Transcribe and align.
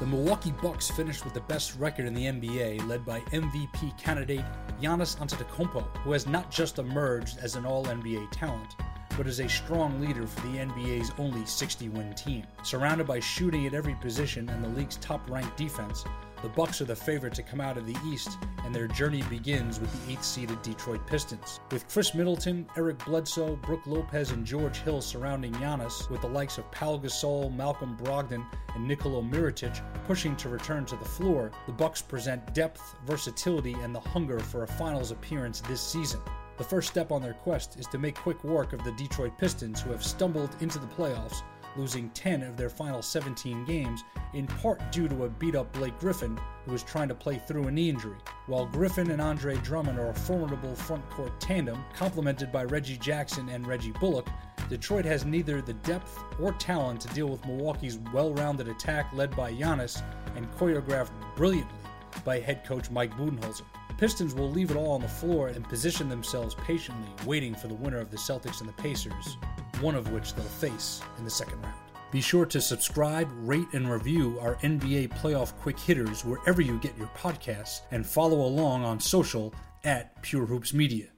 The 0.00 0.06
Milwaukee 0.06 0.52
Bucks 0.52 0.88
finished 0.88 1.24
with 1.24 1.34
the 1.34 1.40
best 1.40 1.74
record 1.74 2.06
in 2.06 2.14
the 2.14 2.26
NBA, 2.26 2.86
led 2.86 3.04
by 3.04 3.18
MVP 3.32 3.98
candidate 3.98 4.44
Giannis 4.80 5.16
Antetokounmpo, 5.18 5.84
who 5.98 6.12
has 6.12 6.24
not 6.24 6.52
just 6.52 6.78
emerged 6.78 7.38
as 7.38 7.56
an 7.56 7.66
All-NBA 7.66 8.28
talent, 8.30 8.76
but 9.18 9.26
is 9.26 9.40
a 9.40 9.48
strong 9.48 10.00
leader 10.00 10.28
for 10.28 10.40
the 10.46 10.58
NBA's 10.58 11.10
only 11.18 11.40
60-win 11.40 12.14
team. 12.14 12.44
Surrounded 12.62 13.06
by 13.06 13.18
shooting 13.18 13.66
at 13.66 13.74
every 13.74 13.96
position 13.96 14.48
and 14.48 14.62
the 14.62 14.68
league's 14.68 14.96
top-ranked 14.96 15.56
defense, 15.56 16.04
the 16.40 16.48
Bucks 16.50 16.80
are 16.80 16.84
the 16.84 16.94
favorite 16.94 17.34
to 17.34 17.42
come 17.42 17.60
out 17.60 17.76
of 17.76 17.84
the 17.84 17.96
East, 18.06 18.38
and 18.64 18.72
their 18.72 18.86
journey 18.86 19.22
begins 19.22 19.80
with 19.80 19.90
the 20.06 20.14
8th-seeded 20.14 20.62
Detroit 20.62 21.04
Pistons. 21.08 21.58
With 21.72 21.88
Khris 21.88 22.14
Middleton, 22.14 22.68
Eric 22.76 23.04
Bledsoe, 23.04 23.56
Brook 23.56 23.80
Lopez, 23.86 24.30
and 24.30 24.46
George 24.46 24.78
Hill 24.78 25.00
surrounding 25.00 25.52
Giannis, 25.54 26.08
with 26.08 26.20
the 26.20 26.28
likes 26.28 26.56
of 26.56 26.70
Pau 26.70 26.96
Gasol, 26.96 27.52
Malcolm 27.56 27.96
Brogdon, 27.96 28.46
and 28.76 28.86
Nikola 28.86 29.20
Mirotic 29.20 29.82
pushing 30.06 30.36
to 30.36 30.48
return 30.48 30.84
to 30.84 30.94
the 30.94 31.04
floor, 31.04 31.50
the 31.66 31.72
Bucks 31.72 32.00
present 32.00 32.54
depth, 32.54 32.94
versatility, 33.04 33.72
and 33.72 33.92
the 33.92 33.98
hunger 33.98 34.38
for 34.38 34.62
a 34.62 34.66
finals 34.68 35.10
appearance 35.10 35.60
this 35.62 35.80
season. 35.80 36.20
The 36.58 36.64
first 36.64 36.88
step 36.88 37.12
on 37.12 37.22
their 37.22 37.34
quest 37.34 37.78
is 37.78 37.86
to 37.86 37.98
make 37.98 38.16
quick 38.16 38.42
work 38.44 38.72
of 38.72 38.82
the 38.84 38.92
Detroit 38.92 39.38
Pistons, 39.38 39.80
who 39.80 39.92
have 39.92 40.04
stumbled 40.04 40.56
into 40.60 40.78
the 40.78 40.86
playoffs 40.88 41.42
losing 41.78 42.10
10 42.10 42.42
of 42.42 42.56
their 42.56 42.68
final 42.68 43.00
17 43.00 43.64
games, 43.64 44.04
in 44.34 44.46
part 44.46 44.80
due 44.92 45.08
to 45.08 45.24
a 45.24 45.28
beat 45.28 45.54
up 45.54 45.72
Blake 45.72 45.98
Griffin 45.98 46.38
who 46.66 46.74
is 46.74 46.82
trying 46.82 47.08
to 47.08 47.14
play 47.14 47.38
through 47.38 47.68
a 47.68 47.70
knee 47.70 47.88
injury. 47.88 48.18
While 48.46 48.66
Griffin 48.66 49.10
and 49.10 49.22
Andre 49.22 49.56
Drummond 49.58 49.98
are 49.98 50.10
a 50.10 50.14
formidable 50.14 50.74
front 50.74 51.08
court 51.10 51.38
tandem, 51.40 51.82
complemented 51.94 52.52
by 52.52 52.64
Reggie 52.64 52.98
Jackson 52.98 53.48
and 53.48 53.66
Reggie 53.66 53.92
Bullock, 53.92 54.28
Detroit 54.68 55.06
has 55.06 55.24
neither 55.24 55.62
the 55.62 55.72
depth 55.74 56.18
or 56.40 56.52
talent 56.54 57.00
to 57.02 57.14
deal 57.14 57.28
with 57.28 57.46
Milwaukee's 57.46 57.98
well 58.12 58.34
rounded 58.34 58.68
attack 58.68 59.06
led 59.14 59.34
by 59.34 59.52
Giannis 59.52 60.02
and 60.36 60.50
choreographed 60.56 61.12
brilliantly 61.36 61.78
by 62.24 62.40
head 62.40 62.64
coach 62.64 62.90
Mike 62.90 63.16
Budenholzer. 63.16 63.62
Pistons 63.98 64.32
will 64.32 64.48
leave 64.48 64.70
it 64.70 64.76
all 64.76 64.92
on 64.92 65.00
the 65.00 65.08
floor 65.08 65.48
and 65.48 65.68
position 65.68 66.08
themselves 66.08 66.54
patiently, 66.54 67.08
waiting 67.26 67.52
for 67.52 67.66
the 67.66 67.74
winner 67.74 67.98
of 67.98 68.12
the 68.12 68.16
Celtics 68.16 68.60
and 68.60 68.68
the 68.68 68.72
Pacers, 68.74 69.36
one 69.80 69.96
of 69.96 70.12
which 70.12 70.34
they'll 70.34 70.44
face 70.44 71.02
in 71.18 71.24
the 71.24 71.30
second 71.30 71.60
round. 71.62 71.74
Be 72.12 72.20
sure 72.20 72.46
to 72.46 72.60
subscribe, 72.60 73.28
rate, 73.40 73.66
and 73.72 73.90
review 73.90 74.38
our 74.40 74.54
NBA 74.56 75.08
playoff 75.18 75.52
quick 75.56 75.76
hitters 75.78 76.24
wherever 76.24 76.62
you 76.62 76.78
get 76.78 76.96
your 76.96 77.08
podcasts 77.08 77.80
and 77.90 78.06
follow 78.06 78.46
along 78.46 78.84
on 78.84 79.00
social 79.00 79.52
at 79.82 80.22
Pure 80.22 80.46
Hoops 80.46 80.72
Media. 80.72 81.08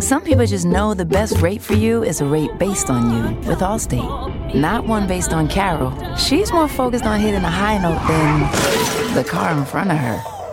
Some 0.00 0.22
people 0.22 0.46
just 0.46 0.64
know 0.64 0.94
the 0.94 1.04
best 1.04 1.38
rate 1.42 1.60
for 1.60 1.74
you 1.74 2.02
is 2.02 2.22
a 2.22 2.24
rate 2.24 2.56
based 2.58 2.88
on 2.88 3.14
you 3.14 3.48
with 3.48 3.58
Allstate, 3.58 4.54
not 4.54 4.86
one 4.86 5.06
based 5.06 5.34
on 5.34 5.48
Carol. 5.48 6.16
She's 6.16 6.50
more 6.50 6.68
focused 6.68 7.04
on 7.04 7.20
hitting 7.20 7.44
a 7.44 7.50
high 7.50 7.76
note 7.76 8.00
than 8.08 9.14
the 9.14 9.24
car 9.28 9.52
in 9.52 9.66
front 9.66 9.90
of 9.90 9.98
her. 9.98 10.37